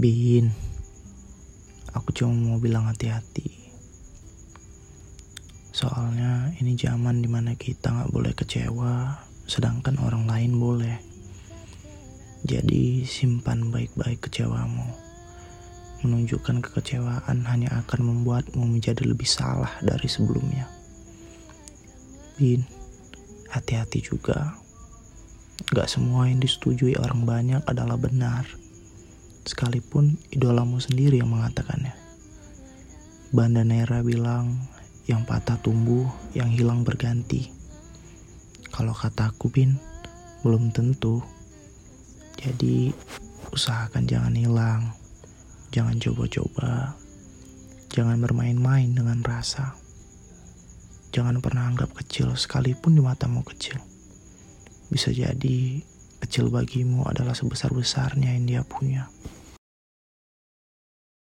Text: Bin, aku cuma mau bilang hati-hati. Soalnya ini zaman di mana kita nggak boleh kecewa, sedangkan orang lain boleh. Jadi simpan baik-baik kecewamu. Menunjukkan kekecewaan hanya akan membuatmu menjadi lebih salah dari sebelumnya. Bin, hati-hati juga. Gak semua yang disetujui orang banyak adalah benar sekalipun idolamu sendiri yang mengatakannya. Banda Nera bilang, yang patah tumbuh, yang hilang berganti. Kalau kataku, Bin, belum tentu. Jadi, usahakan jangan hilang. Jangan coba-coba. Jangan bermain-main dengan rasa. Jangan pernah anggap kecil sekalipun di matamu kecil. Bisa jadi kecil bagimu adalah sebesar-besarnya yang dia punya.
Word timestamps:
Bin, 0.00 0.48
aku 1.92 2.08
cuma 2.16 2.32
mau 2.32 2.56
bilang 2.56 2.88
hati-hati. 2.88 3.68
Soalnya 5.76 6.56
ini 6.56 6.72
zaman 6.72 7.20
di 7.20 7.28
mana 7.28 7.52
kita 7.52 7.92
nggak 7.92 8.08
boleh 8.08 8.32
kecewa, 8.32 9.12
sedangkan 9.44 10.00
orang 10.00 10.24
lain 10.24 10.56
boleh. 10.56 10.96
Jadi 12.48 13.04
simpan 13.04 13.68
baik-baik 13.68 14.24
kecewamu. 14.24 14.88
Menunjukkan 16.00 16.64
kekecewaan 16.64 17.44
hanya 17.44 17.84
akan 17.84 18.00
membuatmu 18.00 18.80
menjadi 18.80 19.04
lebih 19.04 19.28
salah 19.28 19.76
dari 19.84 20.08
sebelumnya. 20.08 20.64
Bin, 22.40 22.64
hati-hati 23.52 24.00
juga. 24.00 24.56
Gak 25.76 25.92
semua 25.92 26.24
yang 26.24 26.40
disetujui 26.40 26.96
orang 26.96 27.28
banyak 27.28 27.60
adalah 27.68 28.00
benar 28.00 28.59
sekalipun 29.44 30.20
idolamu 30.32 30.80
sendiri 30.80 31.20
yang 31.20 31.32
mengatakannya. 31.32 31.96
Banda 33.30 33.62
Nera 33.62 34.02
bilang, 34.02 34.58
yang 35.06 35.22
patah 35.22 35.58
tumbuh, 35.62 36.10
yang 36.34 36.50
hilang 36.50 36.82
berganti. 36.82 37.50
Kalau 38.70 38.90
kataku, 38.90 39.50
Bin, 39.50 39.78
belum 40.42 40.74
tentu. 40.74 41.22
Jadi, 42.38 42.90
usahakan 43.54 44.06
jangan 44.06 44.34
hilang. 44.34 44.82
Jangan 45.70 46.02
coba-coba. 46.02 46.98
Jangan 47.90 48.18
bermain-main 48.18 48.90
dengan 48.90 49.22
rasa. 49.22 49.78
Jangan 51.10 51.42
pernah 51.42 51.66
anggap 51.66 51.90
kecil 51.90 52.34
sekalipun 52.38 52.94
di 52.94 53.02
matamu 53.02 53.42
kecil. 53.42 53.78
Bisa 54.90 55.10
jadi 55.10 55.82
kecil 56.22 56.50
bagimu 56.54 57.06
adalah 57.06 57.34
sebesar-besarnya 57.34 58.38
yang 58.38 58.46
dia 58.46 58.62
punya. 58.62 59.10